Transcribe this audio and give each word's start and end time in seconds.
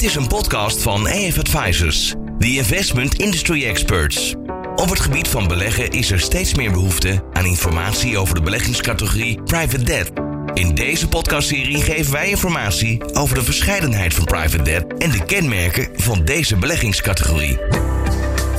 Dit 0.00 0.08
is 0.08 0.16
een 0.16 0.26
podcast 0.26 0.82
van 0.82 1.06
AF 1.06 1.38
Advisors, 1.38 2.14
the 2.38 2.54
investment 2.56 3.14
industry 3.14 3.64
experts. 3.64 4.34
Op 4.76 4.88
het 4.88 5.00
gebied 5.00 5.28
van 5.28 5.48
beleggen 5.48 5.90
is 5.90 6.10
er 6.10 6.20
steeds 6.20 6.54
meer 6.54 6.70
behoefte 6.72 7.24
aan 7.32 7.44
informatie 7.44 8.18
over 8.18 8.34
de 8.34 8.42
beleggingscategorie 8.42 9.42
private 9.42 9.82
debt. 9.82 10.10
In 10.54 10.74
deze 10.74 11.08
podcastserie 11.08 11.82
geven 11.82 12.12
wij 12.12 12.28
informatie 12.28 13.14
over 13.14 13.34
de 13.34 13.42
verscheidenheid 13.42 14.14
van 14.14 14.24
private 14.24 14.62
debt 14.62 14.98
en 14.98 15.10
de 15.10 15.24
kenmerken 15.24 15.88
van 15.94 16.24
deze 16.24 16.56
beleggingscategorie. 16.56 17.58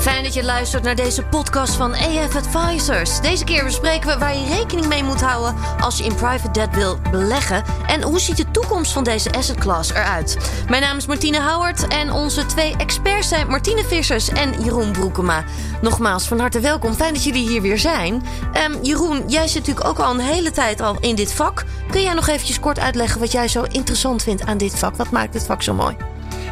Fijn 0.02 0.24
dat 0.24 0.34
je 0.34 0.44
luistert 0.44 0.84
naar 0.84 0.96
deze 0.96 1.24
podcast 1.24 1.76
van 1.76 1.94
AF 1.94 2.36
Advisors. 2.36 3.22
Deze 3.22 3.44
keer 3.44 3.64
bespreken 3.64 4.08
we 4.08 4.18
waar 4.18 4.38
je 4.38 4.46
rekening 4.46 4.88
mee 4.88 5.04
moet 5.04 5.22
houden 5.22 5.56
als 5.80 5.98
je 5.98 6.04
in 6.04 6.16
private 6.16 6.52
debt 6.52 6.76
wil 6.76 7.00
beleggen. 7.12 7.64
En 7.88 8.02
hoe 8.02 8.20
ziet 8.20 8.38
de 8.38 8.52
toekomst 8.52 8.92
van 8.92 9.04
deze 9.04 9.32
asset 9.32 9.58
class 9.58 9.92
eruit? 9.92 10.38
Mijn 10.70 10.82
naam 10.82 10.98
is 10.98 11.06
Martine 11.06 11.40
Houwert 11.40 11.88
en 11.88 12.12
onze 12.12 12.46
twee 12.46 12.76
experts 12.78 13.28
zijn 13.28 13.48
Martine 13.48 13.84
Vissers 13.84 14.30
en 14.30 14.64
Jeroen 14.64 14.92
Broekema. 14.92 15.44
Nogmaals, 15.82 16.28
van 16.28 16.40
harte 16.40 16.60
welkom. 16.60 16.94
Fijn 16.94 17.14
dat 17.14 17.24
jullie 17.24 17.48
hier 17.48 17.62
weer 17.62 17.80
zijn. 17.80 18.24
Ehm, 18.54 18.74
Jeroen, 18.82 19.24
jij 19.28 19.48
zit 19.48 19.68
natuurlijk 19.68 19.88
ook 19.88 20.00
al 20.00 20.14
een 20.14 20.20
hele 20.20 20.52
tijd 20.52 20.82
al 20.82 20.98
in 21.00 21.16
dit 21.16 21.34
vak. 21.34 21.64
Kun 21.92 22.02
jij 22.02 22.14
nog 22.14 22.28
eventjes 22.28 22.60
kort 22.60 22.80
uitleggen 22.80 23.20
wat 23.20 23.32
jij 23.32 23.48
zo 23.48 23.64
interessant 23.64 24.24
vindt 24.24 24.46
aan 24.46 24.58
dit 24.58 24.80
vak? 24.80 24.96
Wat 24.96 25.12
maakt 25.12 25.34
dit 25.34 25.46
vak 25.46 25.64
zo 25.64 25.74
mooi? 25.74 25.96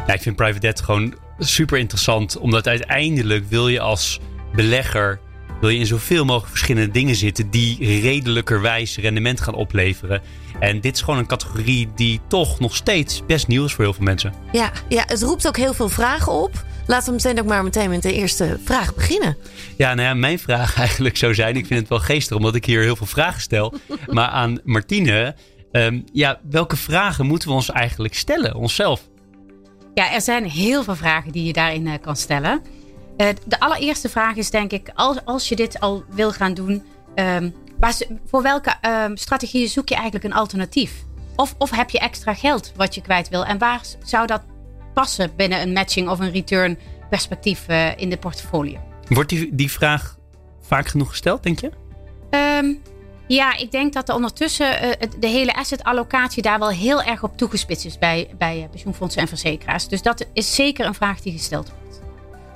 Ja, 0.06 0.12
ik 0.12 0.22
vind 0.22 0.36
private 0.36 0.60
debt 0.60 0.80
gewoon 0.80 1.14
super 1.40 1.78
interessant. 1.78 2.38
Omdat 2.38 2.66
uiteindelijk 2.66 3.48
wil 3.48 3.68
je 3.68 3.80
als 3.80 4.20
belegger 4.54 5.20
wil 5.60 5.68
je 5.68 5.78
in 5.78 5.86
zoveel 5.86 6.24
mogelijk 6.24 6.50
verschillende 6.50 6.90
dingen 6.90 7.14
zitten 7.14 7.50
die 7.50 8.00
redelijkerwijs 8.00 8.96
rendement 8.96 9.40
gaan 9.40 9.54
opleveren. 9.54 10.22
En 10.60 10.80
dit 10.80 10.94
is 10.94 11.02
gewoon 11.02 11.18
een 11.18 11.26
categorie 11.26 11.88
die 11.94 12.20
toch 12.28 12.60
nog 12.60 12.76
steeds 12.76 13.26
best 13.26 13.46
nieuw 13.46 13.64
is 13.64 13.72
voor 13.72 13.84
heel 13.84 13.92
veel 13.92 14.04
mensen. 14.04 14.34
Ja, 14.52 14.72
ja 14.88 15.04
het 15.06 15.22
roept 15.22 15.46
ook 15.46 15.56
heel 15.56 15.74
veel 15.74 15.88
vragen 15.88 16.32
op. 16.32 16.64
Laten 16.86 17.06
we 17.06 17.12
meteen 17.12 17.40
ook 17.40 17.46
maar 17.46 17.64
meteen 17.64 17.90
met 17.90 18.02
de 18.02 18.12
eerste 18.12 18.58
vraag 18.64 18.94
beginnen. 18.94 19.36
Ja, 19.76 19.94
nou 19.94 20.08
ja, 20.08 20.14
mijn 20.14 20.38
vraag 20.38 20.76
eigenlijk 20.86 21.16
zou 21.16 21.34
zijn: 21.34 21.56
ik 21.56 21.66
vind 21.66 21.80
het 21.80 21.88
wel 21.88 21.98
geestig 21.98 22.36
omdat 22.36 22.54
ik 22.54 22.64
hier 22.64 22.82
heel 22.82 22.96
veel 22.96 23.06
vragen 23.06 23.40
stel. 23.40 23.74
maar 24.06 24.28
aan 24.28 24.60
Martine, 24.64 25.34
um, 25.72 26.04
ja, 26.12 26.40
welke 26.50 26.76
vragen 26.76 27.26
moeten 27.26 27.48
we 27.48 27.54
ons 27.54 27.70
eigenlijk 27.70 28.14
stellen, 28.14 28.54
onszelf? 28.54 29.08
Ja, 29.94 30.12
er 30.12 30.20
zijn 30.20 30.44
heel 30.44 30.82
veel 30.82 30.96
vragen 30.96 31.32
die 31.32 31.44
je 31.44 31.52
daarin 31.52 31.86
uh, 31.86 31.94
kan 32.00 32.16
stellen. 32.16 32.62
Uh, 33.16 33.28
de 33.46 33.60
allereerste 33.60 34.08
vraag 34.08 34.36
is 34.36 34.50
denk 34.50 34.72
ik, 34.72 34.90
als, 34.94 35.24
als 35.24 35.48
je 35.48 35.56
dit 35.56 35.80
al 35.80 36.04
wil 36.08 36.32
gaan 36.32 36.54
doen, 36.54 36.82
um, 37.14 37.54
waar, 37.78 37.96
voor 38.26 38.42
welke 38.42 38.74
um, 38.86 39.16
strategieën 39.16 39.68
zoek 39.68 39.88
je 39.88 39.94
eigenlijk 39.94 40.24
een 40.24 40.32
alternatief? 40.32 40.92
Of, 41.36 41.54
of 41.58 41.70
heb 41.70 41.90
je 41.90 41.98
extra 41.98 42.34
geld 42.34 42.72
wat 42.76 42.94
je 42.94 43.00
kwijt 43.00 43.28
wil? 43.28 43.44
En 43.44 43.58
waar 43.58 43.80
zou 44.04 44.26
dat 44.26 44.42
passen 44.94 45.32
binnen 45.36 45.60
een 45.60 45.72
matching 45.72 46.08
of 46.08 46.18
een 46.18 46.30
return 46.30 46.78
perspectief 47.10 47.66
uh, 47.68 47.96
in 47.96 48.10
de 48.10 48.16
portfolio? 48.16 48.78
Wordt 49.08 49.28
die, 49.28 49.54
die 49.54 49.70
vraag 49.70 50.18
vaak 50.60 50.86
genoeg 50.86 51.08
gesteld, 51.08 51.42
denk 51.42 51.60
je? 51.60 51.70
Um, 52.30 52.82
ja, 53.34 53.56
ik 53.56 53.70
denk 53.70 53.92
dat 53.92 54.08
er 54.08 54.14
ondertussen 54.14 54.84
uh, 54.84 54.90
de 55.18 55.26
hele 55.26 55.54
asset-allocatie 55.54 56.42
daar 56.42 56.58
wel 56.58 56.68
heel 56.68 57.02
erg 57.02 57.22
op 57.22 57.36
toegespitst 57.36 57.84
is 57.84 57.98
bij, 57.98 58.30
bij 58.38 58.68
pensioenfondsen 58.70 59.22
en 59.22 59.28
verzekeraars. 59.28 59.88
Dus 59.88 60.02
dat 60.02 60.26
is 60.32 60.54
zeker 60.54 60.86
een 60.86 60.94
vraag 60.94 61.20
die 61.20 61.32
gesteld 61.32 61.70
wordt. 61.70 62.00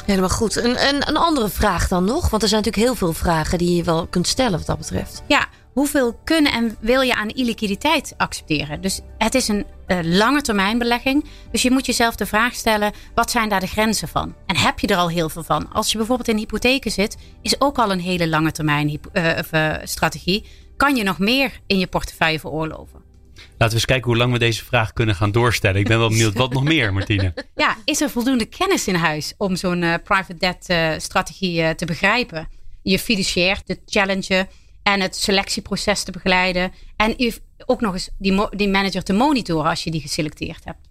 Helemaal 0.07 0.29
goed. 0.29 0.57
Een, 0.57 0.89
een, 0.89 1.09
een 1.09 1.17
andere 1.17 1.49
vraag 1.49 1.89
dan 1.89 2.05
nog? 2.05 2.31
Want 2.31 2.43
er 2.43 2.49
zijn 2.49 2.63
natuurlijk 2.63 2.87
heel 2.87 3.09
veel 3.09 3.13
vragen 3.13 3.59
die 3.59 3.77
je 3.77 3.83
wel 3.83 4.07
kunt 4.07 4.27
stellen 4.27 4.59
wat 4.59 4.67
dat 4.67 4.79
betreft. 4.79 5.23
Ja, 5.27 5.47
hoeveel 5.73 6.21
kunnen 6.25 6.53
en 6.53 6.77
wil 6.81 7.01
je 7.01 7.15
aan 7.15 7.29
illiquiditeit 7.29 8.15
accepteren? 8.17 8.81
Dus 8.81 9.01
het 9.19 9.35
is 9.35 9.49
een 9.49 9.67
uh, 9.87 9.99
lange 10.03 10.43
termijn 10.43 10.79
belegging. 10.79 11.25
Dus 11.51 11.63
je 11.63 11.71
moet 11.71 11.87
jezelf 11.87 12.15
de 12.15 12.27
vraag 12.27 12.55
stellen: 12.55 12.93
wat 13.15 13.31
zijn 13.31 13.49
daar 13.49 13.61
de 13.61 13.67
grenzen 13.67 14.09
van? 14.09 14.35
En 14.47 14.57
heb 14.57 14.79
je 14.79 14.87
er 14.87 14.97
al 14.97 15.09
heel 15.09 15.29
veel 15.29 15.43
van? 15.43 15.73
Als 15.73 15.93
je 15.93 15.99
bijvoorbeeld 15.99 16.29
in 16.29 16.37
hypotheken 16.37 16.91
zit, 16.91 17.17
is 17.43 17.61
ook 17.61 17.79
al 17.79 17.91
een 17.91 18.01
hele 18.01 18.29
lange 18.29 18.53
termijn 18.53 19.01
uh, 19.13 19.73
strategie 19.85 20.45
kan 20.77 20.97
je 20.97 21.03
nog 21.03 21.19
meer 21.19 21.61
in 21.67 21.79
je 21.79 21.87
portefeuille 21.87 22.41
veroorloven? 22.41 23.03
Laten 23.35 23.69
we 23.69 23.75
eens 23.75 23.85
kijken 23.85 24.07
hoe 24.07 24.17
lang 24.17 24.33
we 24.33 24.39
deze 24.39 24.65
vraag 24.65 24.93
kunnen 24.93 25.15
gaan 25.15 25.33
doorstellen. 25.33 25.81
Ik 25.81 25.89
ben 25.89 25.99
wel 25.99 26.09
benieuwd, 26.09 26.35
wat 26.35 26.53
nog 26.53 26.65
meer, 26.65 26.93
Martine? 26.93 27.35
Ja, 27.55 27.77
is 27.85 28.01
er 28.01 28.11
voldoende 28.11 28.45
kennis 28.45 28.87
in 28.87 28.95
huis 28.95 29.35
om 29.37 29.57
zo'n 29.57 29.83
uh, 29.83 29.95
private 30.05 30.37
debt 30.37 30.71
uh, 30.71 30.93
strategie 30.99 31.61
uh, 31.61 31.71
te 31.71 31.85
begrijpen? 31.85 32.49
Je 32.83 32.99
fiduciair 32.99 33.63
te 33.63 33.81
challengen 33.87 34.49
en 34.83 35.01
het 35.01 35.17
selectieproces 35.17 36.03
te 36.03 36.13
begeleiden. 36.13 36.73
En 36.97 37.33
ook 37.67 37.81
nog 37.81 37.93
eens 37.93 38.11
die, 38.19 38.49
die 38.51 38.69
manager 38.69 39.03
te 39.03 39.13
monitoren 39.13 39.71
als 39.71 39.85
je 39.85 39.91
die 39.91 40.01
geselecteerd 40.01 40.65
hebt. 40.65 40.89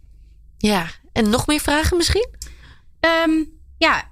Ja, 0.58 0.88
en 1.12 1.30
nog 1.30 1.48
meer 1.48 1.60
vragen 1.60 1.98
misschien? 1.98 2.30
Um, 3.26 3.52
ja, 3.78 4.12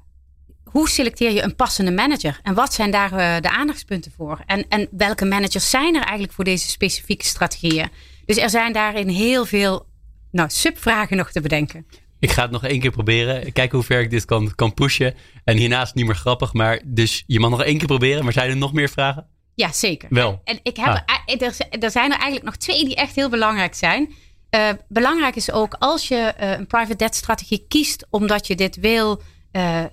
hoe 0.71 0.89
selecteer 0.89 1.31
je 1.31 1.41
een 1.41 1.55
passende 1.55 1.91
manager? 1.91 2.39
En 2.43 2.53
wat 2.53 2.73
zijn 2.73 2.91
daar 2.91 3.11
uh, 3.11 3.41
de 3.41 3.49
aandachtspunten 3.49 4.11
voor? 4.17 4.43
En, 4.45 4.65
en 4.69 4.87
welke 4.91 5.25
managers 5.25 5.69
zijn 5.69 5.95
er 5.95 6.01
eigenlijk 6.01 6.33
voor 6.33 6.43
deze 6.43 6.69
specifieke 6.69 7.25
strategieën? 7.25 7.89
Dus 8.25 8.37
er 8.37 8.49
zijn 8.49 8.73
daarin 8.73 9.07
heel 9.07 9.45
veel 9.45 9.85
nou, 10.31 10.49
subvragen 10.49 11.17
nog 11.17 11.31
te 11.31 11.41
bedenken. 11.41 11.85
Ik 12.19 12.31
ga 12.31 12.41
het 12.41 12.51
nog 12.51 12.63
één 12.63 12.79
keer 12.79 12.91
proberen. 12.91 13.51
Kijken 13.51 13.77
hoe 13.77 13.85
ver 13.85 14.01
ik 14.01 14.09
dit 14.09 14.25
kan, 14.25 14.55
kan 14.55 14.73
pushen. 14.73 15.13
En 15.43 15.57
hiernaast 15.57 15.95
niet 15.95 16.05
meer 16.05 16.15
grappig. 16.15 16.53
Maar 16.53 16.81
dus 16.85 17.23
je 17.27 17.39
mag 17.39 17.49
nog 17.49 17.63
één 17.63 17.77
keer 17.77 17.87
proberen. 17.87 18.23
Maar 18.23 18.33
zijn 18.33 18.49
er 18.49 18.57
nog 18.57 18.73
meer 18.73 18.89
vragen? 18.89 19.27
Ja, 19.55 19.71
zeker. 19.71 20.09
Wel. 20.11 20.41
En, 20.43 20.59
ik 20.63 20.77
heb, 20.77 20.87
ah. 20.87 21.17
er, 21.25 21.55
er, 21.79 21.91
zijn 21.91 22.11
er 22.11 22.17
eigenlijk 22.17 22.43
nog 22.43 22.55
twee 22.55 22.85
die 22.85 22.95
echt 22.95 23.15
heel 23.15 23.29
belangrijk 23.29 23.75
zijn. 23.75 24.13
Uh, 24.55 24.69
belangrijk 24.87 25.35
is 25.35 25.51
ook 25.51 25.75
als 25.79 26.07
je 26.07 26.33
uh, 26.41 26.51
een 26.51 26.67
private 26.67 26.95
debt 26.95 27.15
strategie 27.15 27.65
kiest. 27.67 28.07
Omdat 28.09 28.47
je 28.47 28.55
dit 28.55 28.75
wil... 28.75 29.21
Uh, 29.51 29.83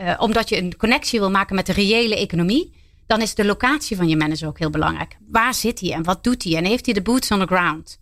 uh, 0.00 0.14
omdat 0.18 0.48
je 0.48 0.56
een 0.56 0.76
connectie 0.76 1.18
wil 1.18 1.30
maken 1.30 1.54
met 1.54 1.66
de 1.66 1.72
reële 1.72 2.16
economie, 2.16 2.72
dan 3.06 3.20
is 3.20 3.34
de 3.34 3.44
locatie 3.44 3.96
van 3.96 4.08
je 4.08 4.16
manager 4.16 4.48
ook 4.48 4.58
heel 4.58 4.70
belangrijk. 4.70 5.16
Waar 5.30 5.54
zit 5.54 5.80
hij 5.80 5.92
en 5.92 6.02
wat 6.02 6.24
doet 6.24 6.44
hij 6.44 6.56
en 6.56 6.64
heeft 6.64 6.84
hij 6.84 6.94
de 6.94 7.02
boots 7.02 7.30
on 7.30 7.38
the 7.38 7.46
ground? 7.46 8.00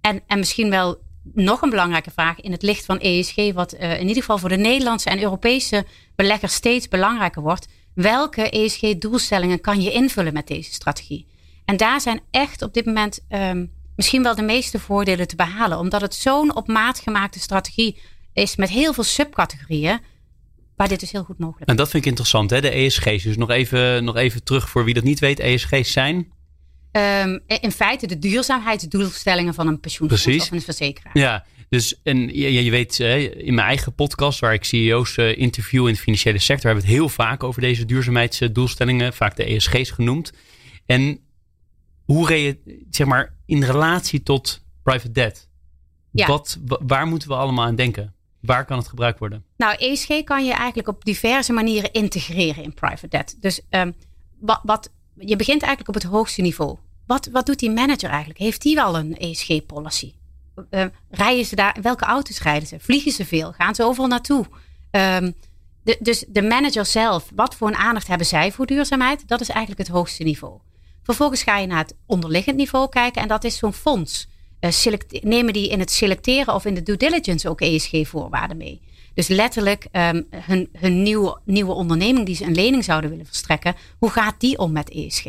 En, 0.00 0.22
en 0.26 0.38
misschien 0.38 0.70
wel 0.70 1.00
nog 1.22 1.62
een 1.62 1.70
belangrijke 1.70 2.10
vraag 2.10 2.40
in 2.40 2.52
het 2.52 2.62
licht 2.62 2.84
van 2.84 2.98
ESG, 2.98 3.52
wat 3.54 3.74
uh, 3.74 3.92
in 3.92 4.08
ieder 4.08 4.22
geval 4.22 4.38
voor 4.38 4.48
de 4.48 4.56
Nederlandse 4.56 5.10
en 5.10 5.22
Europese 5.22 5.86
beleggers 6.16 6.54
steeds 6.54 6.88
belangrijker 6.88 7.42
wordt. 7.42 7.68
Welke 7.94 8.50
ESG-doelstellingen 8.50 9.60
kan 9.60 9.82
je 9.82 9.92
invullen 9.92 10.32
met 10.32 10.46
deze 10.46 10.72
strategie? 10.72 11.26
En 11.64 11.76
daar 11.76 12.00
zijn 12.00 12.20
echt 12.30 12.62
op 12.62 12.74
dit 12.74 12.84
moment 12.84 13.20
um, 13.28 13.72
misschien 13.96 14.22
wel 14.22 14.34
de 14.34 14.42
meeste 14.42 14.78
voordelen 14.78 15.28
te 15.28 15.36
behalen, 15.36 15.78
omdat 15.78 16.00
het 16.00 16.14
zo'n 16.14 16.56
op 16.56 16.68
maat 16.68 16.98
gemaakte 16.98 17.40
strategie 17.40 18.00
is 18.32 18.56
met 18.56 18.68
heel 18.68 18.92
veel 18.92 19.04
subcategorieën 19.04 20.00
waar 20.80 20.88
dit 20.88 21.00
dus 21.00 21.12
heel 21.12 21.24
goed 21.24 21.38
mogelijk 21.38 21.62
is. 21.62 21.66
En 21.66 21.76
dat 21.76 21.90
vind 21.90 22.02
ik 22.02 22.08
interessant, 22.08 22.50
hè? 22.50 22.60
de 22.60 22.70
ESG's. 22.70 23.22
Dus 23.22 23.36
nog 23.36 23.50
even, 23.50 24.04
nog 24.04 24.16
even 24.16 24.44
terug 24.44 24.68
voor 24.68 24.84
wie 24.84 24.94
dat 24.94 25.04
niet 25.04 25.18
weet. 25.18 25.40
ESG's 25.40 25.92
zijn? 25.92 26.16
Um, 26.92 27.40
in 27.46 27.72
feite 27.72 28.06
de 28.06 28.18
duurzaamheidsdoelstellingen 28.18 29.54
van 29.54 29.66
een 29.66 29.80
pensioenfonds 29.80 30.24
Precies. 30.24 30.42
of 30.42 30.50
een 30.50 30.62
verzekeraar. 30.62 31.18
Ja, 31.18 31.44
dus 31.68 32.00
en 32.02 32.18
je, 32.36 32.64
je 32.64 32.70
weet, 32.70 32.98
in 32.98 33.54
mijn 33.54 33.66
eigen 33.66 33.94
podcast, 33.94 34.38
waar 34.38 34.52
ik 34.52 34.64
CEO's 34.64 35.16
uh, 35.16 35.38
interview 35.38 35.86
in 35.86 35.92
de 35.92 36.00
financiële 36.00 36.38
sector, 36.38 36.66
hebben 36.66 36.84
we 36.84 36.90
het 36.90 36.98
heel 36.98 37.08
vaak 37.08 37.42
over 37.42 37.60
deze 37.60 37.84
duurzaamheidsdoelstellingen, 37.84 39.12
vaak 39.12 39.36
de 39.36 39.44
ESG's 39.44 39.90
genoemd. 39.90 40.32
En 40.86 41.20
hoe 42.04 42.34
je, 42.34 42.58
zeg 42.90 43.06
maar, 43.06 43.34
in 43.46 43.62
relatie 43.62 44.22
tot 44.22 44.64
private 44.82 45.12
debt, 45.12 45.48
ja. 46.10 46.26
wat, 46.26 46.58
waar 46.64 47.06
moeten 47.06 47.28
we 47.28 47.34
allemaal 47.34 47.64
aan 47.64 47.76
denken? 47.76 48.14
Waar 48.40 48.64
kan 48.64 48.78
het 48.78 48.88
gebruikt 48.88 49.18
worden? 49.18 49.44
Nou, 49.56 49.74
ESG 49.76 50.24
kan 50.24 50.44
je 50.44 50.52
eigenlijk 50.52 50.88
op 50.88 51.04
diverse 51.04 51.52
manieren 51.52 51.92
integreren 51.92 52.62
in 52.62 52.74
private 52.74 53.08
debt. 53.08 53.36
Dus 53.40 53.60
um, 53.70 53.94
wat, 54.62 54.90
je 55.14 55.36
begint 55.36 55.62
eigenlijk 55.62 55.88
op 55.88 56.02
het 56.02 56.12
hoogste 56.12 56.42
niveau. 56.42 56.76
Wat, 57.06 57.28
wat 57.32 57.46
doet 57.46 57.58
die 57.58 57.70
manager 57.70 58.08
eigenlijk? 58.08 58.38
Heeft 58.38 58.62
die 58.62 58.74
wel 58.74 58.98
een 58.98 59.16
ESG-policy? 59.16 60.12
Uh, 60.70 60.84
rijden 61.10 61.44
ze 61.44 61.56
daar? 61.56 61.76
Welke 61.82 62.04
auto's 62.04 62.42
rijden 62.42 62.68
ze? 62.68 62.80
Vliegen 62.80 63.12
ze 63.12 63.24
veel? 63.24 63.52
Gaan 63.52 63.74
ze 63.74 63.84
overal 63.84 64.08
naartoe? 64.08 64.46
Um, 64.90 65.34
de, 65.82 65.96
dus 66.00 66.24
de 66.28 66.42
manager 66.42 66.86
zelf, 66.86 67.30
wat 67.34 67.54
voor 67.54 67.68
een 67.68 67.76
aandacht 67.76 68.06
hebben 68.06 68.26
zij 68.26 68.52
voor 68.52 68.66
duurzaamheid? 68.66 69.28
Dat 69.28 69.40
is 69.40 69.48
eigenlijk 69.48 69.88
het 69.88 69.96
hoogste 69.96 70.22
niveau. 70.22 70.60
Vervolgens 71.02 71.42
ga 71.42 71.58
je 71.58 71.66
naar 71.66 71.78
het 71.78 71.96
onderliggend 72.06 72.56
niveau 72.56 72.88
kijken 72.88 73.22
en 73.22 73.28
dat 73.28 73.44
is 73.44 73.56
zo'n 73.56 73.72
fonds. 73.72 74.28
Uh, 74.60 74.92
nemen 75.20 75.52
die 75.52 75.68
in 75.68 75.78
het 75.78 75.90
selecteren 75.90 76.54
of 76.54 76.64
in 76.64 76.74
de 76.74 76.82
due 76.82 76.96
diligence 76.96 77.48
ook 77.48 77.60
ESG-voorwaarden 77.60 78.56
mee? 78.56 78.80
Dus 79.14 79.28
letterlijk 79.28 79.86
um, 79.92 80.26
hun, 80.30 80.68
hun 80.72 81.02
nieuwe, 81.02 81.40
nieuwe 81.44 81.72
onderneming 81.72 82.26
die 82.26 82.34
ze 82.34 82.44
een 82.44 82.54
lening 82.54 82.84
zouden 82.84 83.10
willen 83.10 83.26
verstrekken, 83.26 83.74
hoe 83.98 84.10
gaat 84.10 84.34
die 84.38 84.58
om 84.58 84.72
met 84.72 84.90
ESG? 84.90 85.24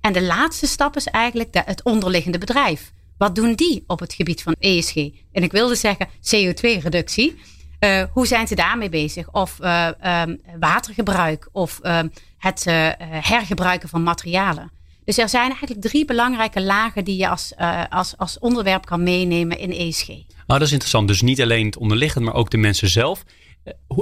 En 0.00 0.12
de 0.12 0.22
laatste 0.22 0.66
stap 0.66 0.96
is 0.96 1.06
eigenlijk 1.06 1.62
het 1.64 1.82
onderliggende 1.82 2.38
bedrijf. 2.38 2.92
Wat 3.18 3.34
doen 3.34 3.54
die 3.54 3.84
op 3.86 4.00
het 4.00 4.14
gebied 4.14 4.42
van 4.42 4.54
ESG? 4.58 4.96
En 5.32 5.42
ik 5.42 5.52
wilde 5.52 5.74
zeggen 5.74 6.08
CO2-reductie. 6.08 7.40
Uh, 7.80 8.02
hoe 8.12 8.26
zijn 8.26 8.46
ze 8.46 8.54
daarmee 8.54 8.88
bezig? 8.88 9.32
Of 9.32 9.58
uh, 9.60 9.88
um, 10.04 10.40
watergebruik 10.60 11.48
of 11.52 11.80
uh, 11.82 12.00
het 12.38 12.64
hergebruiken 13.08 13.88
van 13.88 14.02
materialen. 14.02 14.70
Dus 15.08 15.18
er 15.18 15.28
zijn 15.28 15.50
eigenlijk 15.50 15.80
drie 15.80 16.04
belangrijke 16.04 16.62
lagen 16.62 17.04
die 17.04 17.16
je 17.16 17.28
als, 17.28 17.52
als, 17.88 18.16
als 18.16 18.38
onderwerp 18.38 18.86
kan 18.86 19.02
meenemen 19.02 19.58
in 19.58 19.72
ESG. 19.72 20.06
Nou, 20.06 20.24
dat 20.46 20.60
is 20.60 20.72
interessant. 20.72 21.08
Dus 21.08 21.22
niet 21.22 21.42
alleen 21.42 21.66
het 21.66 21.76
onderliggend, 21.76 22.24
maar 22.24 22.34
ook 22.34 22.50
de 22.50 22.56
mensen 22.56 22.88
zelf. 22.88 23.22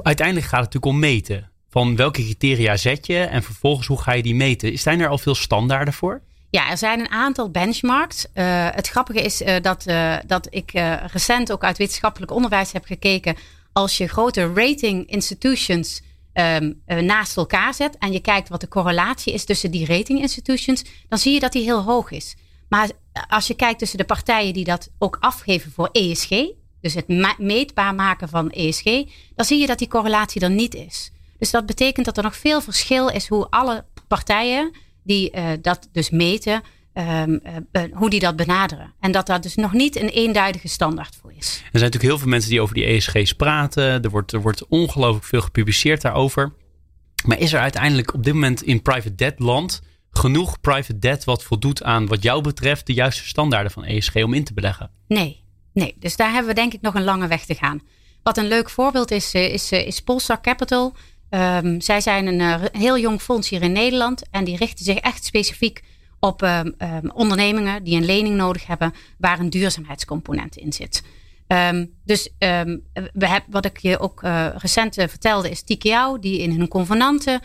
Uiteindelijk 0.02 0.46
gaat 0.46 0.64
het 0.64 0.74
natuurlijk 0.74 0.92
om 0.92 0.98
meten. 0.98 1.50
Van 1.70 1.96
welke 1.96 2.22
criteria 2.22 2.76
zet 2.76 3.06
je 3.06 3.18
en 3.18 3.42
vervolgens 3.42 3.86
hoe 3.86 4.00
ga 4.00 4.12
je 4.12 4.22
die 4.22 4.34
meten? 4.34 4.78
Zijn 4.78 5.00
er 5.00 5.08
al 5.08 5.18
veel 5.18 5.34
standaarden 5.34 5.94
voor? 5.94 6.22
Ja, 6.50 6.70
er 6.70 6.78
zijn 6.78 7.00
een 7.00 7.10
aantal 7.10 7.50
benchmarks. 7.50 8.26
Uh, 8.34 8.68
het 8.70 8.88
grappige 8.88 9.22
is 9.22 9.42
uh, 9.42 9.54
dat, 9.60 9.84
dat 10.26 10.46
ik 10.50 10.70
recent 11.12 11.52
ook 11.52 11.64
uit 11.64 11.78
wetenschappelijk 11.78 12.32
onderwijs 12.32 12.72
heb 12.72 12.84
gekeken. 12.84 13.36
Als 13.72 13.96
je 13.96 14.06
grote 14.06 14.52
rating 14.54 15.10
institutions 15.10 16.02
um, 16.38 16.82
naast 17.06 17.36
elkaar 17.36 17.74
zet 17.74 17.98
en 17.98 18.12
je 18.12 18.20
kijkt 18.20 18.48
wat 18.48 18.60
de 18.60 18.68
correlatie 18.68 19.32
is 19.32 19.44
tussen 19.44 19.70
die 19.70 19.86
rating 19.86 20.20
institutions, 20.20 20.84
dan 21.08 21.18
zie 21.18 21.32
je 21.32 21.40
dat 21.40 21.52
die 21.52 21.62
heel 21.62 21.82
hoog 21.82 22.10
is. 22.10 22.36
Maar 22.68 22.90
als 23.28 23.46
je 23.46 23.54
kijkt 23.54 23.78
tussen 23.78 23.98
de 23.98 24.04
partijen 24.04 24.52
die 24.52 24.64
dat 24.64 24.90
ook 24.98 25.16
afgeven 25.20 25.72
voor 25.72 25.88
ESG, 25.92 26.30
dus 26.80 26.94
het 26.94 27.38
meetbaar 27.38 27.94
maken 27.94 28.28
van 28.28 28.50
ESG, 28.50 28.84
dan 29.34 29.44
zie 29.44 29.60
je 29.60 29.66
dat 29.66 29.78
die 29.78 29.88
correlatie 29.88 30.40
er 30.40 30.50
niet 30.50 30.74
is. 30.74 31.10
Dus 31.38 31.50
dat 31.50 31.66
betekent 31.66 32.06
dat 32.06 32.16
er 32.16 32.22
nog 32.22 32.36
veel 32.36 32.60
verschil 32.60 33.08
is 33.08 33.28
hoe 33.28 33.46
alle 33.50 33.84
partijen 34.08 34.76
die 35.02 35.36
uh, 35.36 35.48
dat 35.62 35.88
dus 35.92 36.10
meten, 36.10 36.62
um, 36.98 37.40
uh, 37.72 37.82
hoe 37.92 38.10
die 38.10 38.20
dat 38.20 38.36
benaderen. 38.36 38.92
En 39.00 39.12
dat 39.12 39.26
daar 39.26 39.40
dus 39.40 39.54
nog 39.54 39.72
niet 39.72 40.00
een 40.00 40.08
eenduidige 40.08 40.68
standaard 40.68 41.16
voor 41.20 41.32
is. 41.32 41.46
Er 41.46 41.52
zijn 41.62 41.72
natuurlijk 41.72 42.02
heel 42.02 42.18
veel 42.18 42.28
mensen 42.28 42.50
die 42.50 42.60
over 42.60 42.74
die 42.74 42.84
ESG's 42.84 43.32
praten. 43.32 44.02
Er 44.02 44.10
wordt, 44.10 44.32
er 44.32 44.40
wordt 44.40 44.66
ongelooflijk 44.66 45.24
veel 45.24 45.40
gepubliceerd 45.40 46.02
daarover. 46.02 46.52
Maar 47.26 47.38
is 47.38 47.52
er 47.52 47.60
uiteindelijk 47.60 48.14
op 48.14 48.24
dit 48.24 48.34
moment 48.34 48.62
in 48.62 48.82
private 48.82 49.14
debt 49.14 49.38
land 49.38 49.82
genoeg 50.10 50.60
private 50.60 50.98
debt 50.98 51.24
wat 51.24 51.42
voldoet 51.42 51.82
aan 51.82 52.06
wat 52.06 52.22
jou 52.22 52.42
betreft 52.42 52.86
de 52.86 52.94
juiste 52.94 53.26
standaarden 53.26 53.72
van 53.72 53.84
ESG 53.84 54.14
om 54.14 54.34
in 54.34 54.44
te 54.44 54.54
beleggen? 54.54 54.90
Nee, 55.08 55.44
nee. 55.72 55.96
Dus 55.98 56.16
daar 56.16 56.30
hebben 56.30 56.48
we 56.48 56.60
denk 56.60 56.72
ik 56.72 56.80
nog 56.80 56.94
een 56.94 57.04
lange 57.04 57.26
weg 57.26 57.44
te 57.44 57.54
gaan. 57.54 57.80
Wat 58.22 58.36
een 58.36 58.48
leuk 58.48 58.70
voorbeeld 58.70 59.10
is, 59.10 59.34
is, 59.34 59.72
is 59.72 60.02
Polestar 60.02 60.40
Capital. 60.40 60.96
Um, 61.30 61.80
zij 61.80 62.00
zijn 62.00 62.26
een, 62.26 62.40
uh, 62.40 62.64
heel 62.72 62.98
jong 62.98 63.20
fonds 63.22 63.48
hier 63.48 63.62
in 63.62 63.72
Nederland. 63.72 64.22
En 64.30 64.44
die 64.44 64.56
richten 64.56 64.84
zich 64.84 64.96
echt 64.96 65.24
specifiek 65.24 65.82
op 66.26 66.42
um, 66.42 66.74
um, 66.78 67.10
ondernemingen 67.10 67.84
die 67.84 67.96
een 67.96 68.04
lening 68.04 68.36
nodig 68.36 68.66
hebben. 68.66 68.94
Waar 69.18 69.38
een 69.38 69.50
duurzaamheidscomponent 69.50 70.56
in 70.56 70.72
zit. 70.72 71.02
dus 72.04 72.30
we 73.12 73.26
hebben, 73.26 73.50
wat 73.50 73.64
ik 73.64 73.78
je 73.78 73.98
ook 73.98 74.22
uh, 74.22 74.46
recent 74.56 74.98
uh, 74.98 75.06
vertelde 75.08 75.50
is 75.50 75.62
Tikeo. 75.62 76.18
Die 76.18 76.38
in 76.38 76.50
hun 76.50 76.68
convenanten 76.68 77.40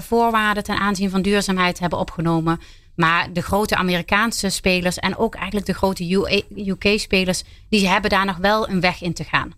voorwaarden 0.00 0.62
ten 0.62 0.78
aanzien 0.78 1.10
van 1.10 1.22
duurzaamheid 1.22 1.78
hebben 1.78 1.98
opgenomen. 1.98 2.60
Maar 2.94 3.32
de 3.32 3.42
grote 3.42 3.76
Amerikaanse 3.76 4.48
spelers 4.48 4.98
en 4.98 5.16
ook 5.16 5.34
eigenlijk 5.34 5.66
de 5.66 5.74
grote 5.74 6.24
UK-spelers. 6.54 7.42
Die 7.68 7.88
hebben 7.88 8.10
daar 8.10 8.26
nog 8.26 8.36
wel 8.36 8.68
een 8.68 8.80
weg 8.80 9.02
in 9.02 9.12
te 9.12 9.24
gaan. 9.24 9.52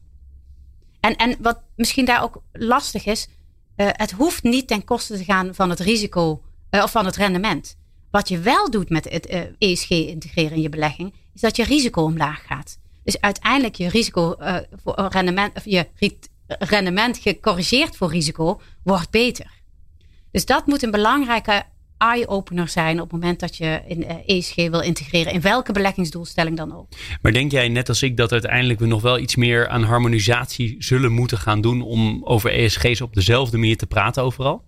En, 1.00 1.16
en 1.16 1.36
wat 1.40 1.62
misschien 1.76 2.04
daar 2.04 2.22
ook 2.22 2.42
lastig 2.52 3.06
is 3.06 3.28
het 3.76 4.10
hoeft 4.10 4.42
niet 4.42 4.68
ten 4.68 4.84
koste 4.84 5.16
te 5.16 5.24
gaan 5.24 5.54
van 5.54 5.70
het 5.70 5.80
risico 5.80 6.42
of 6.70 6.90
van 6.90 7.04
het 7.06 7.16
rendement. 7.16 7.76
Wat 8.12 8.28
je 8.28 8.38
wel 8.38 8.70
doet 8.70 8.90
met 8.90 9.10
het 9.10 9.30
uh, 9.30 9.40
eh, 9.40 9.48
ESG 9.58 9.90
integreren 9.90 10.56
in 10.56 10.62
je 10.62 10.68
belegging, 10.68 11.14
is 11.34 11.40
dat 11.40 11.56
je 11.56 11.64
risico 11.64 12.02
omlaag 12.02 12.46
gaat. 12.46 12.78
Dus 13.04 13.20
uiteindelijk 13.20 13.74
je 13.74 13.88
risico 13.88 14.36
voor 14.82 15.06
rendement, 15.08 15.56
of 15.56 15.64
je 15.64 15.86
rendement 16.46 17.18
gecorrigeerd 17.18 17.96
voor 17.96 18.10
risico 18.10 18.60
wordt 18.84 19.10
beter. 19.10 19.50
Dus 20.30 20.46
dat 20.46 20.66
moet 20.66 20.82
een 20.82 20.90
belangrijke 20.90 21.64
eye-opener 21.98 22.68
zijn 22.68 23.00
op 23.00 23.10
het 23.10 23.20
moment 23.20 23.40
dat 23.40 23.56
je 23.56 23.82
in 23.86 24.04
ESG 24.26 24.56
eh, 24.56 24.64
e 24.64 24.70
wil 24.70 24.80
integreren. 24.80 25.32
In 25.32 25.40
welke 25.40 25.72
beleggingsdoelstelling 25.72 26.56
dan 26.56 26.76
ook. 26.76 26.88
Maar 27.22 27.32
denk 27.32 27.50
jij 27.50 27.68
net 27.68 27.88
als 27.88 28.02
ik 28.02 28.16
dat 28.16 28.32
uiteindelijk 28.32 28.78
we 28.78 28.86
nog 28.86 29.02
wel 29.02 29.18
iets 29.18 29.36
meer 29.36 29.68
aan 29.68 29.82
harmonisatie 29.82 30.76
zullen 30.78 31.12
moeten 31.12 31.38
gaan 31.38 31.60
doen 31.60 31.82
om 31.82 32.24
over 32.24 32.52
ESG's 32.52 33.00
op 33.00 33.14
dezelfde 33.14 33.58
manier 33.58 33.76
te 33.76 33.86
praten 33.86 34.22
overal? 34.22 34.64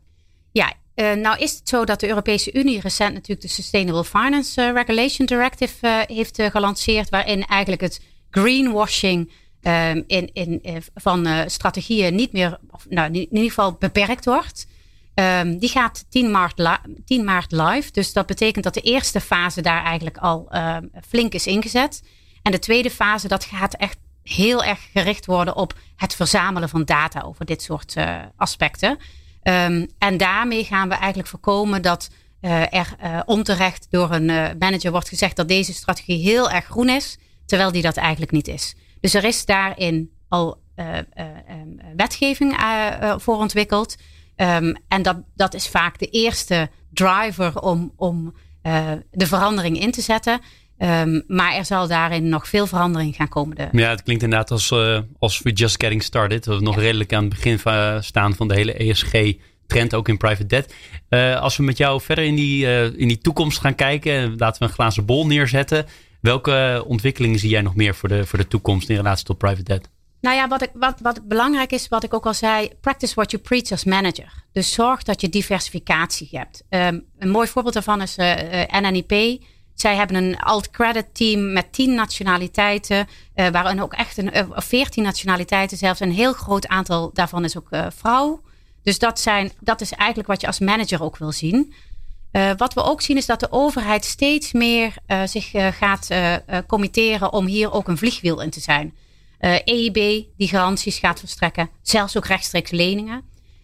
Ja, 0.52 0.72
uh, 0.94 1.12
nou 1.12 1.38
is 1.38 1.52
het 1.52 1.68
zo 1.68 1.84
dat 1.84 2.00
de 2.00 2.08
Europese 2.08 2.52
Unie 2.52 2.80
recent 2.80 3.12
natuurlijk 3.12 3.40
de 3.40 3.48
Sustainable 3.48 4.04
Finance 4.04 4.62
uh, 4.62 4.72
Regulation 4.72 5.26
Directive 5.26 5.86
uh, 5.86 6.16
heeft 6.16 6.42
gelanceerd, 6.42 7.08
waarin 7.08 7.44
eigenlijk 7.44 7.82
het 7.82 8.00
greenwashing 8.30 9.32
ehm, 9.60 10.02
in, 10.06 10.30
in, 10.32 10.62
van 10.94 11.28
strategieën 11.46 12.14
niet 12.14 12.32
meer, 12.32 12.58
nou, 12.88 13.12
in 13.12 13.14
ieder 13.14 13.48
geval 13.48 13.72
beperkt 13.72 14.24
wordt. 14.24 14.66
Um, 15.14 15.58
die 15.58 15.68
gaat 15.68 16.04
10 16.08 16.30
maart, 16.30 16.80
10 17.04 17.24
maart 17.24 17.52
live. 17.52 17.90
Dus 17.92 18.12
dat 18.12 18.26
betekent 18.26 18.64
dat 18.64 18.74
de 18.74 18.80
eerste 18.80 19.20
fase 19.20 19.62
daar 19.62 19.84
eigenlijk 19.84 20.16
al 20.16 20.48
um, 20.56 20.90
flink 21.08 21.34
is 21.34 21.46
ingezet. 21.46 22.02
En 22.42 22.52
de 22.52 22.58
tweede 22.58 22.90
fase, 22.90 23.28
dat 23.28 23.44
gaat 23.44 23.74
echt 23.74 23.98
heel 24.22 24.64
erg 24.64 24.80
gericht 24.92 25.26
worden 25.26 25.56
op 25.56 25.74
het 25.96 26.14
verzamelen 26.14 26.68
van 26.68 26.84
data 26.84 27.20
over 27.20 27.44
dit 27.44 27.62
soort 27.62 27.94
aspecten. 28.36 28.98
Um, 29.48 29.86
en 29.98 30.16
daarmee 30.16 30.64
gaan 30.64 30.88
we 30.88 30.94
eigenlijk 30.94 31.28
voorkomen 31.28 31.82
dat 31.82 32.10
uh, 32.40 32.74
er 32.74 32.96
uh, 33.04 33.20
onterecht 33.24 33.86
door 33.90 34.12
een 34.12 34.56
manager 34.58 34.90
wordt 34.90 35.08
gezegd 35.08 35.36
dat 35.36 35.48
deze 35.48 35.72
strategie 35.72 36.22
heel 36.22 36.50
erg 36.50 36.64
groen 36.64 36.88
is, 36.88 37.18
terwijl 37.46 37.72
die 37.72 37.82
dat 37.82 37.96
eigenlijk 37.96 38.32
niet 38.32 38.48
is. 38.48 38.74
Dus 39.00 39.14
er 39.14 39.24
is 39.24 39.44
daarin 39.44 40.10
al 40.28 40.62
wetgeving 41.96 42.56
voor 43.16 43.36
ontwikkeld. 43.36 43.96
Um, 44.36 44.76
en 44.88 45.02
dat, 45.02 45.16
dat 45.34 45.54
is 45.54 45.68
vaak 45.68 45.98
de 45.98 46.06
eerste 46.06 46.70
driver 46.92 47.60
om, 47.60 47.92
om 47.96 48.34
de 49.10 49.26
verandering 49.26 49.80
in 49.80 49.90
te 49.90 50.00
zetten. 50.00 50.40
Um, 50.78 51.24
maar 51.26 51.54
er 51.54 51.64
zal 51.64 51.88
daarin 51.88 52.28
nog 52.28 52.48
veel 52.48 52.66
verandering 52.66 53.16
gaan 53.16 53.28
komen. 53.28 53.56
De... 53.56 53.68
Ja, 53.72 53.90
het 53.90 54.02
klinkt 54.02 54.22
inderdaad 54.22 54.50
als, 54.50 54.70
uh, 54.70 54.98
als 55.18 55.42
we 55.42 55.52
just 55.52 55.80
getting 55.82 56.02
started. 56.02 56.44
Dat 56.44 56.58
we 56.58 56.64
nog 56.64 56.78
redelijk 56.78 57.12
aan 57.12 57.24
het 57.24 57.34
begin 57.34 57.58
van, 57.58 58.02
staan 58.02 58.34
van 58.34 58.48
de 58.48 58.54
hele 58.54 58.72
ESG-trend, 58.72 59.94
ook 59.94 60.08
in 60.08 60.16
private 60.16 60.46
debt. 60.46 60.74
Uh, 61.10 61.40
als 61.40 61.56
we 61.56 61.62
met 61.62 61.76
jou 61.76 62.00
verder 62.00 62.24
in 62.24 62.34
die, 62.34 62.66
in 62.96 63.08
die 63.08 63.18
toekomst 63.18 63.58
gaan 63.58 63.74
kijken, 63.74 64.36
laten 64.36 64.62
we 64.62 64.68
een 64.68 64.74
glazen 64.74 65.04
bol 65.04 65.26
neerzetten. 65.26 65.86
Welke 66.20 66.84
ontwikkelingen 66.86 67.38
zie 67.38 67.50
jij 67.50 67.62
nog 67.62 67.74
meer 67.74 67.94
voor 67.94 68.08
de, 68.08 68.26
voor 68.26 68.38
de 68.38 68.48
toekomst 68.48 68.88
in 68.88 68.96
relatie 68.96 69.24
tot 69.24 69.38
private 69.38 69.62
debt? 69.62 69.88
Nou 70.24 70.36
ja, 70.36 70.48
wat, 70.48 70.62
ik, 70.62 70.70
wat, 70.74 71.00
wat 71.02 71.28
belangrijk 71.28 71.72
is, 71.72 71.88
wat 71.88 72.04
ik 72.04 72.14
ook 72.14 72.26
al 72.26 72.34
zei, 72.34 72.70
practice 72.80 73.14
what 73.14 73.30
you 73.30 73.42
preach 73.42 73.70
als 73.70 73.84
manager. 73.84 74.32
Dus 74.52 74.72
zorg 74.72 75.02
dat 75.02 75.20
je 75.20 75.28
diversificatie 75.28 76.28
hebt. 76.30 76.64
Um, 76.68 77.04
een 77.18 77.30
mooi 77.30 77.48
voorbeeld 77.48 77.74
daarvan 77.74 78.02
is 78.02 78.16
eh, 78.16 78.62
eh, 78.62 78.80
NNIP. 78.82 79.42
Zij 79.74 79.96
hebben 79.96 80.16
een 80.16 80.38
alt-credit 80.38 81.06
team 81.12 81.52
met 81.52 81.72
tien 81.72 81.94
nationaliteiten, 81.94 83.08
uh, 83.34 83.48
waarin 83.48 83.82
ook 83.82 83.92
echt 83.92 84.18
een, 84.18 84.30
veertien 84.50 85.04
nationaliteiten 85.04 85.76
zelfs. 85.76 86.00
Een 86.00 86.12
heel 86.12 86.32
groot 86.32 86.66
aantal 86.66 87.10
daarvan 87.12 87.44
is 87.44 87.56
ook 87.56 87.68
vrouw. 87.96 88.40
Dus 88.82 88.98
dat, 88.98 89.20
zijn, 89.20 89.52
dat 89.60 89.80
is 89.80 89.92
eigenlijk 89.92 90.28
wat 90.28 90.40
je 90.40 90.46
als 90.46 90.58
manager 90.58 91.02
ook 91.02 91.16
wil 91.16 91.32
zien. 91.32 91.74
wat 92.56 92.74
we 92.74 92.82
ook 92.82 93.00
zien 93.00 93.16
is 93.16 93.26
dat 93.26 93.40
de 93.40 93.52
overheid 93.52 94.04
steeds 94.04 94.52
meer 94.52 94.94
zich 95.24 95.50
gaat 95.78 96.08
committeren 96.66 97.32
om 97.32 97.46
hier 97.46 97.72
ook 97.72 97.88
een 97.88 97.98
vliegwiel 97.98 98.40
in 98.40 98.50
te 98.50 98.60
zijn. 98.60 98.94
EIB 99.44 99.96
eh, 99.96 100.02
e 100.02 100.24
die 100.36 100.48
garanties 100.48 100.98
gaat 100.98 101.18
verstrekken, 101.18 101.70
zelfs 101.82 102.16
ook 102.16 102.26
rechtstreeks 102.26 102.70
leningen. 102.70 103.22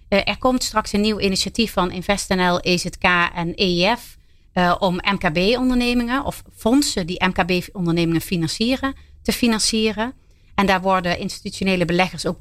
Eh, 0.09 0.21
er 0.25 0.39
komt 0.39 0.63
straks 0.63 0.93
een 0.93 1.01
nieuw 1.01 1.21
initiatief 1.21 1.73
van 1.73 1.91
InvestNL, 1.91 2.61
EZK 2.61 3.05
en 3.35 3.55
EIF 3.55 4.19
uh, 4.55 4.77
om 4.79 5.01
MKB-ondernemingen 5.13 6.25
of 6.25 6.43
fondsen 6.57 7.07
die 7.07 7.25
MKB-ondernemingen 7.25 8.21
financieren, 8.21 8.95
te 9.23 9.33
financieren. 9.33 10.13
En 10.55 10.67
daar 10.67 10.81
worden 10.81 11.19
institutionele 11.19 11.85
beleggers 11.85 12.27
ook 12.27 12.39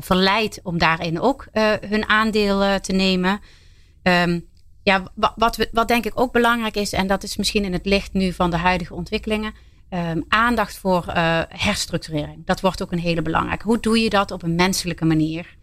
verleid 0.00 0.60
om 0.62 0.78
daarin 0.78 1.20
ook 1.20 1.46
hun 1.80 2.08
aandeel 2.08 2.80
te 2.80 2.92
nemen. 2.92 3.40
Um, 4.02 4.46
ja, 4.82 5.02
wat, 5.36 5.68
wat 5.72 5.88
denk 5.88 6.04
ik 6.04 6.20
ook 6.20 6.32
belangrijk 6.32 6.76
is, 6.76 6.92
en 6.92 7.06
dat 7.06 7.22
is 7.22 7.36
misschien 7.36 7.64
in 7.64 7.72
het 7.72 7.86
licht 7.86 8.12
nu 8.12 8.32
van 8.32 8.50
de 8.50 8.56
huidige 8.56 8.94
ontwikkelingen, 8.94 9.52
um, 9.90 10.24
aandacht 10.28 10.78
voor 10.78 11.04
herstructurering. 11.48 12.46
Dat 12.46 12.60
wordt 12.60 12.82
ook 12.82 12.92
een 12.92 12.98
hele 12.98 13.22
belangrijke. 13.22 13.66
Hoe 13.66 13.80
doe 13.80 13.98
je 13.98 14.10
dat 14.10 14.30
op 14.30 14.42
een 14.42 14.54
menselijke 14.54 15.04
manier? 15.04 15.56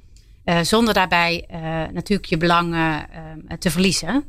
Zonder 0.62 0.93
daarbij 0.93 1.45
natuurlijk 1.93 2.29
je 2.29 2.38
belangen 2.38 3.07
te 3.60 3.72
verliezen. 3.72 4.24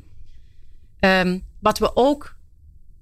Um, 1.00 1.44
wat 1.60 1.78
we 1.78 1.96
ook 1.96 2.36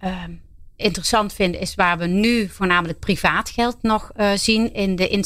um, 0.04 0.42
interessant 0.76 1.32
vinden 1.32 1.60
is 1.60 1.74
waar 1.74 1.98
we 1.98 2.06
nu 2.06 2.48
voornamelijk 2.48 2.98
privaat 2.98 3.50
geld 3.50 3.82
nog 3.82 4.10
zien 4.34 4.72
in 4.74 4.96
de, 4.96 5.08
in, 5.08 5.24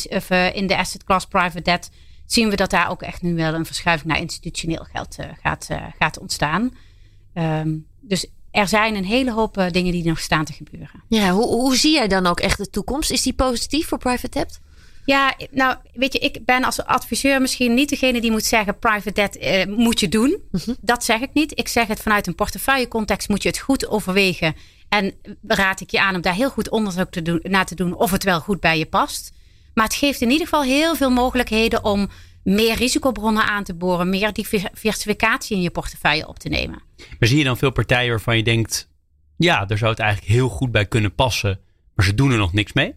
in 0.54 0.66
de 0.66 0.76
asset 0.76 1.04
class 1.04 1.26
private 1.26 1.62
debt. 1.62 1.90
Zien 2.26 2.50
we 2.50 2.56
dat 2.56 2.70
daar 2.70 2.90
ook 2.90 3.02
echt 3.02 3.22
nu 3.22 3.34
wel 3.34 3.54
een 3.54 3.66
verschuiving 3.66 4.12
naar 4.12 4.20
institutioneel 4.20 4.86
geld 4.92 5.16
gaat, 5.42 5.68
gaat 5.98 6.18
ontstaan. 6.18 6.70
dus 8.00 8.26
er 8.50 8.68
zijn 8.68 8.94
een 8.94 9.04
hele 9.04 9.32
hoop 9.32 9.56
eh, 9.56 9.70
dingen 9.70 9.92
die 9.92 10.04
nog 10.04 10.20
staan 10.20 10.44
te 10.44 10.52
gebeuren. 10.52 11.02
Ja, 11.08 11.30
hoe, 11.30 11.46
hoe 11.46 11.76
zie 11.76 11.92
jij 11.92 12.08
dan 12.08 12.26
ook 12.26 12.40
echt 12.40 12.58
de 12.58 12.70
toekomst? 12.70 13.10
Is 13.10 13.22
die 13.22 13.32
positief 13.32 13.88
voor 13.88 13.98
private 13.98 14.28
debt? 14.28 14.60
Ja, 15.08 15.34
nou 15.50 15.76
weet 15.92 16.12
je, 16.12 16.18
ik 16.18 16.44
ben 16.44 16.64
als 16.64 16.84
adviseur 16.84 17.40
misschien 17.40 17.74
niet 17.74 17.88
degene 17.88 18.20
die 18.20 18.30
moet 18.30 18.44
zeggen 18.44 18.78
private 18.78 19.12
debt 19.12 19.38
eh, 19.38 19.66
moet 19.66 20.00
je 20.00 20.08
doen. 20.08 20.38
Mhm. 20.50 20.74
Dat 20.80 21.04
zeg 21.04 21.20
ik 21.20 21.30
niet. 21.32 21.58
Ik 21.58 21.68
zeg 21.68 21.86
het 21.86 22.00
vanuit 22.00 22.26
een 22.26 22.34
portefeuillecontext 22.34 23.28
moet 23.28 23.42
je 23.42 23.48
het 23.48 23.58
goed 23.58 23.88
overwegen. 23.88 24.54
En 24.88 25.14
raad 25.46 25.80
ik 25.80 25.90
je 25.90 26.00
aan 26.00 26.14
om 26.14 26.20
daar 26.20 26.34
heel 26.34 26.50
goed 26.50 26.70
onderzoek 26.70 27.10
te 27.10 27.22
doen, 27.22 27.40
naar 27.42 27.66
te 27.66 27.74
doen 27.74 27.94
of 27.94 28.10
het 28.10 28.24
wel 28.24 28.40
goed 28.40 28.60
bij 28.60 28.78
je 28.78 28.86
past. 28.86 29.32
Maar 29.74 29.84
het 29.84 29.94
geeft 29.94 30.20
in 30.20 30.30
ieder 30.30 30.46
geval 30.46 30.62
heel 30.62 30.96
veel 30.96 31.10
mogelijkheden 31.10 31.84
om 31.84 32.08
meer 32.42 32.74
risicobronnen 32.74 33.44
aan 33.44 33.64
te 33.64 33.74
boren, 33.74 34.08
meer 34.08 34.32
diversificatie 34.32 35.56
in 35.56 35.62
je 35.62 35.70
portefeuille 35.70 36.28
op 36.28 36.38
te 36.38 36.48
nemen. 36.48 36.82
Maar 37.18 37.28
zie 37.28 37.38
je 37.38 37.44
dan 37.44 37.56
veel 37.56 37.72
partijen 37.72 38.10
waarvan 38.10 38.36
je 38.36 38.42
denkt, 38.42 38.88
ja, 39.36 39.64
daar 39.64 39.78
zou 39.78 39.90
het 39.90 40.00
eigenlijk 40.00 40.32
heel 40.32 40.48
goed 40.48 40.70
bij 40.70 40.86
kunnen 40.86 41.14
passen, 41.14 41.60
maar 41.94 42.04
ze 42.04 42.14
doen 42.14 42.30
er 42.30 42.38
nog 42.38 42.52
niks 42.52 42.72
mee? 42.72 42.94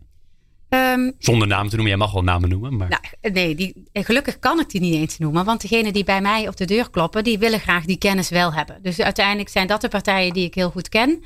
Ehm, 0.72 1.12
Zonder 1.18 1.48
namen 1.48 1.70
te 1.70 1.76
noemen, 1.76 1.94
jij 1.94 1.98
mag 1.98 2.12
wel 2.12 2.24
namen 2.24 2.50
noemen. 2.50 2.78
Maar... 2.78 2.90
Nou, 2.90 3.34
nee, 3.34 3.56
die, 3.56 3.90
gelukkig 3.94 4.40
kan 4.40 4.60
ik 4.60 4.70
die 4.70 4.82
niet 4.82 4.94
eens 4.94 5.18
noemen. 5.18 5.46
Want 5.46 5.62
degene 5.62 5.92
die 5.92 6.04
bij 6.04 6.22
mij 6.22 6.48
op 6.48 6.58
de 6.58 6.66
deur 6.66 6.90
kloppen, 6.90 7.24
die 7.24 7.40
willen 7.40 7.60
graag 7.60 7.86
die 7.86 7.98
kennis 7.98 8.30
wel 8.30 8.54
hebben. 8.54 8.80
Dus 8.82 9.00
uiteindelijk 9.00 9.50
zijn 9.50 9.68
dat 9.68 9.82
de 9.82 9.88
partijen 9.88 10.34
die 10.34 10.46
ik 10.46 10.56
heel 10.56 10.72
goed 10.72 10.90
ken. 10.90 11.24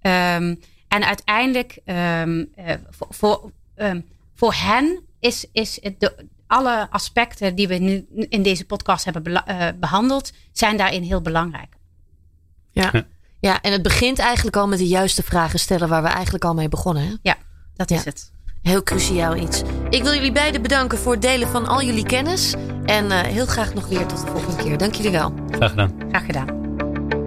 Ehm, 0.00 0.54
en 0.88 1.04
uiteindelijk, 1.04 1.78
um, 1.84 2.50
voor, 2.90 3.08
voor, 3.10 3.50
voor, 4.34 4.54
hen 4.54 5.00
is, 5.20 5.46
is 5.52 5.78
het 5.82 6.00
de, 6.00 6.26
alle 6.46 6.86
aspecten 6.90 7.54
die 7.54 7.68
we 7.68 7.74
nu 7.74 8.06
in 8.28 8.42
deze 8.42 8.66
podcast 8.66 9.04
hebben 9.04 9.44
uh, 9.48 9.68
behandeld, 9.80 10.32
zijn 10.52 10.76
daarin 10.76 11.02
heel 11.02 11.20
belangrijk. 11.20 11.74
Ja. 12.70 13.06
ja, 13.40 13.60
en 13.60 13.72
het 13.72 13.82
begint 13.82 14.18
eigenlijk 14.18 14.56
al 14.56 14.68
met 14.68 14.78
de 14.78 14.86
juiste 14.86 15.22
vragen 15.22 15.58
stellen 15.58 15.88
waar 15.88 16.02
we 16.02 16.08
eigenlijk 16.08 16.44
al 16.44 16.54
mee 16.54 16.68
begonnen. 16.68 17.02
Hè? 17.02 17.14
Ja, 17.22 17.36
dat 17.74 17.90
is 17.90 18.04
het. 18.04 18.32
Heel 18.62 18.82
cruciaal 18.82 19.36
iets. 19.36 19.62
Ik 19.90 20.02
wil 20.02 20.14
jullie 20.14 20.32
beiden 20.32 20.62
bedanken 20.62 20.98
voor 20.98 21.12
het 21.12 21.22
delen 21.22 21.48
van 21.48 21.66
al 21.66 21.82
jullie 21.82 22.06
kennis. 22.06 22.54
En 22.84 23.04
uh, 23.04 23.20
heel 23.20 23.46
graag 23.46 23.74
nog 23.74 23.88
weer 23.88 24.06
tot 24.06 24.20
de 24.20 24.26
volgende 24.26 24.62
keer. 24.62 24.78
Dank 24.78 24.94
jullie 24.94 25.10
wel. 25.10 25.34
Graag 25.50 25.70
gedaan. 25.70 25.92
Graag 26.08 26.24
gedaan. 26.24 26.60